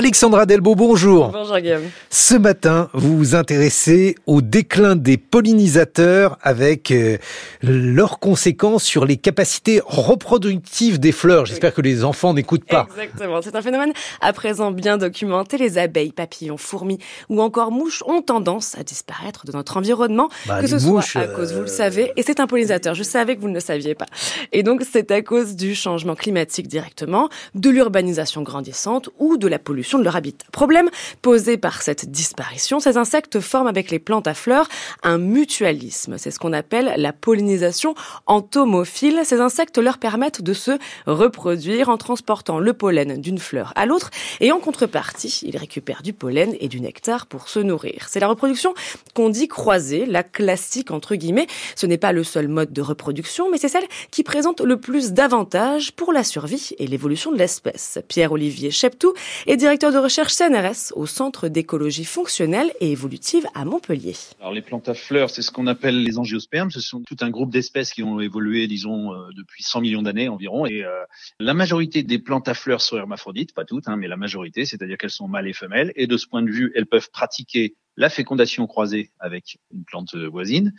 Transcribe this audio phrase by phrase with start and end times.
[0.00, 1.28] Alexandra Delbo, bonjour.
[1.28, 1.82] Bonjour Guillaume.
[2.08, 7.18] Ce matin, vous vous intéressez au déclin des pollinisateurs avec euh,
[7.62, 11.44] leurs conséquences sur les capacités reproductives des fleurs.
[11.44, 12.88] J'espère que les enfants n'écoutent pas.
[12.96, 13.42] Exactement.
[13.42, 13.92] C'est un phénomène
[14.22, 15.58] à présent bien documenté.
[15.58, 16.98] Les abeilles, papillons, fourmis
[17.28, 21.20] ou encore mouches ont tendance à disparaître de notre environnement, Bah, que ce mouches, soit
[21.20, 22.94] à cause, vous le euh, savez, et c'est un pollinisateur.
[22.94, 24.06] Je savais que vous ne le saviez pas.
[24.52, 29.58] Et donc, c'est à cause du changement climatique directement, de l'urbanisation grandissante ou de la
[29.58, 30.46] pollution de leur habitat.
[30.52, 30.90] Problème
[31.22, 34.68] posé par cette disparition, ces insectes forment avec les plantes à fleurs
[35.02, 36.18] un mutualisme.
[36.18, 37.94] C'est ce qu'on appelle la pollinisation
[38.26, 39.20] entomophile.
[39.24, 40.72] Ces insectes leur permettent de se
[41.06, 46.12] reproduire en transportant le pollen d'une fleur à l'autre et en contrepartie, ils récupèrent du
[46.12, 48.06] pollen et du nectar pour se nourrir.
[48.08, 48.74] C'est la reproduction
[49.14, 51.46] qu'on dit croisée, la classique entre guillemets.
[51.76, 55.12] Ce n'est pas le seul mode de reproduction, mais c'est celle qui présente le plus
[55.12, 57.98] d'avantages pour la survie et l'évolution de l'espèce.
[58.08, 59.14] Pierre-Olivier Cheptou
[59.46, 64.14] est directeur de recherche CNRS au Centre d'écologie fonctionnelle et évolutive à Montpellier.
[64.38, 66.70] Alors les plantes à fleurs, c'est ce qu'on appelle les angiospermes.
[66.70, 70.28] Ce sont tout un groupe d'espèces qui ont évolué, disons, euh, depuis 100 millions d'années
[70.28, 70.66] environ.
[70.66, 70.90] Et euh,
[71.38, 74.98] la majorité des plantes à fleurs sont hermaphrodites, pas toutes, hein, mais la majorité, c'est-à-dire
[74.98, 75.92] qu'elles sont mâles et femelles.
[75.96, 80.14] Et de ce point de vue, elles peuvent pratiquer la fécondation croisée avec une plante
[80.14, 80.74] voisine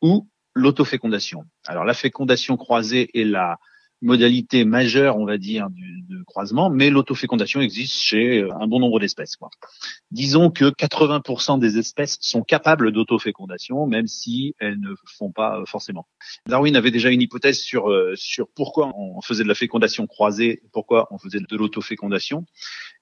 [0.00, 1.44] ou l'autofécondation.
[1.66, 3.58] Alors la fécondation croisée est la
[4.02, 8.80] modalité majeure, on va dire, du, de croisement, mais l'autofécondation existe chez euh, un bon
[8.80, 9.36] nombre d'espèces.
[10.10, 15.64] Disons que 80% des espèces sont capables d'autofécondation, même si elles ne font pas euh,
[15.66, 16.06] forcément.
[16.46, 20.62] Darwin avait déjà une hypothèse sur euh, sur pourquoi on faisait de la fécondation croisée,
[20.72, 22.44] pourquoi on faisait de l'autofécondation.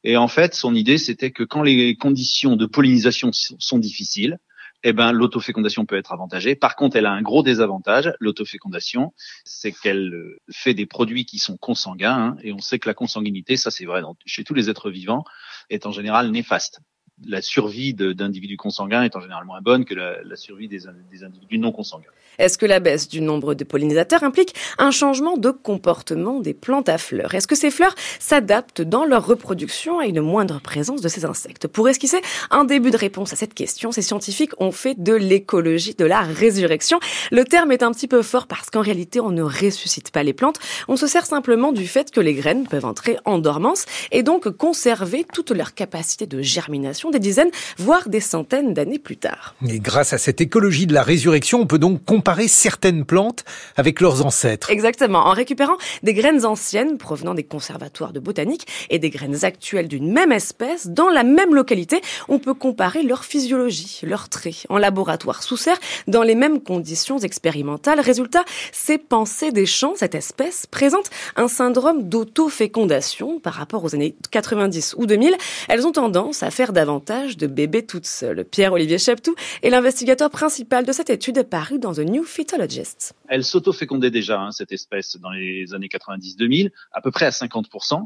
[0.04, 4.38] Et en fait, son idée, c'était que quand les conditions de pollinisation sont difficiles,
[4.84, 6.54] eh ben, l'autofécondation peut être avantagée.
[6.54, 9.12] Par contre, elle a un gros désavantage, l'autofécondation,
[9.44, 12.94] c'est qu'elle euh, fait des produits qui sont consanguins, hein, et on sait que la
[12.94, 15.24] consanguinité, ça c'est vrai chez tous les êtres vivants,
[15.70, 16.80] est en général néfaste.
[17.26, 21.58] La survie d'individus consanguins est en général moins bonne que la, survie des, des individus
[21.58, 22.10] non consanguins.
[22.38, 26.88] Est-ce que la baisse du nombre de pollinisateurs implique un changement de comportement des plantes
[26.88, 27.34] à fleurs?
[27.34, 31.66] Est-ce que ces fleurs s'adaptent dans leur reproduction à une moindre présence de ces insectes?
[31.66, 32.20] Pour esquisser
[32.50, 36.20] un début de réponse à cette question, ces scientifiques ont fait de l'écologie de la
[36.20, 37.00] résurrection.
[37.32, 40.32] Le terme est un petit peu fort parce qu'en réalité, on ne ressuscite pas les
[40.32, 40.60] plantes.
[40.86, 44.48] On se sert simplement du fait que les graines peuvent entrer en dormance et donc
[44.50, 49.54] conserver toute leur capacité de germination des dizaines, voire des centaines d'années plus tard.
[49.68, 53.44] Et grâce à cette écologie de la résurrection, on peut donc comparer certaines plantes
[53.76, 54.70] avec leurs ancêtres.
[54.70, 59.88] Exactement, en récupérant des graines anciennes provenant des conservatoires de botanique et des graines actuelles
[59.88, 64.78] d'une même espèce dans la même localité, on peut comparer leur physiologie, leurs traits en
[64.78, 68.00] laboratoire sous serre dans les mêmes conditions expérimentales.
[68.00, 74.14] Résultat, ces pensées des champs, cette espèce présente un syndrome d'autofécondation par rapport aux années
[74.30, 75.34] 90 ou 2000.
[75.68, 78.44] Elles ont tendance à faire davantage de bébés toutes seules.
[78.44, 83.14] Pierre-Olivier Cheptou est l'investigateur principal de cette étude parue dans The New Phytologist.
[83.28, 88.04] Elle s'autofécondait déjà, hein, cette espèce, dans les années 90-2000, à peu près à 50%.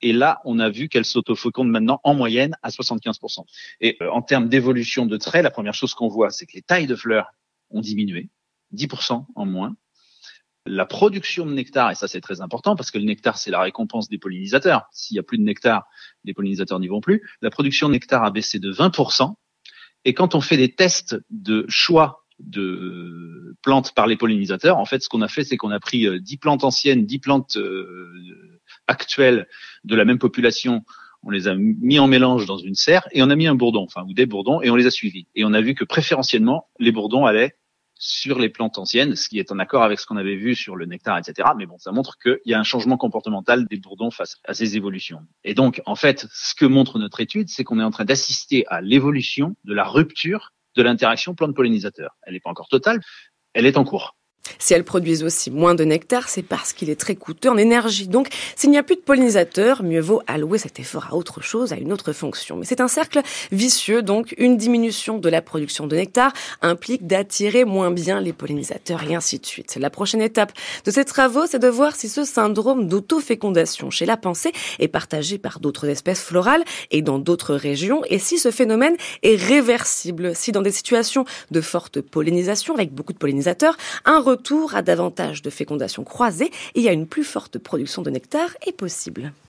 [0.00, 3.44] Et là, on a vu qu'elle s'autoféconde maintenant en moyenne à 75%.
[3.80, 6.62] Et euh, en termes d'évolution de traits, la première chose qu'on voit, c'est que les
[6.62, 7.32] tailles de fleurs
[7.70, 8.30] ont diminué,
[8.74, 9.74] 10% en moins.
[10.68, 13.60] La production de nectar, et ça c'est très important parce que le nectar c'est la
[13.60, 14.86] récompense des pollinisateurs.
[14.92, 15.86] S'il y a plus de nectar,
[16.24, 17.28] les pollinisateurs n'y vont plus.
[17.40, 19.34] La production de nectar a baissé de 20%.
[20.04, 25.02] Et quand on fait des tests de choix de plantes par les pollinisateurs, en fait,
[25.02, 28.60] ce qu'on a fait, c'est qu'on a pris euh, 10 plantes anciennes, 10 plantes euh,
[28.86, 29.48] actuelles
[29.84, 30.84] de la même population,
[31.22, 33.82] on les a mis en mélange dans une serre et on a mis un bourdon,
[33.82, 35.26] enfin ou des bourdons, et on les a suivis.
[35.34, 37.56] Et on a vu que préférentiellement, les bourdons allaient
[37.98, 40.76] sur les plantes anciennes, ce qui est en accord avec ce qu'on avait vu sur
[40.76, 41.48] le nectar, etc.
[41.56, 44.76] Mais bon, ça montre qu'il y a un changement comportemental des bourdons face à ces
[44.76, 45.20] évolutions.
[45.44, 48.64] Et donc, en fait, ce que montre notre étude, c'est qu'on est en train d'assister
[48.68, 52.16] à l'évolution de la rupture de l'interaction plante-pollinisateur.
[52.22, 53.00] Elle n'est pas encore totale,
[53.52, 54.17] elle est en cours.
[54.58, 58.08] Si elles produisent aussi moins de nectar, c'est parce qu'il est très coûteux en énergie.
[58.08, 61.72] Donc, s'il n'y a plus de pollinisateurs, mieux vaut allouer cet effort à autre chose,
[61.72, 62.56] à une autre fonction.
[62.56, 63.20] Mais c'est un cercle
[63.52, 66.32] vicieux, donc une diminution de la production de nectar
[66.62, 69.76] implique d'attirer moins bien les pollinisateurs et ainsi de suite.
[69.76, 70.52] La prochaine étape
[70.84, 75.38] de ces travaux, c'est de voir si ce syndrome d'autofécondation chez la pensée est partagé
[75.38, 80.52] par d'autres espèces florales et dans d'autres régions et si ce phénomène est réversible, si
[80.52, 85.50] dans des situations de forte pollinisation avec beaucoup de pollinisateurs, un retour à davantage de
[85.50, 89.32] fécondation croisée et à une plus forte production de nectar est possible.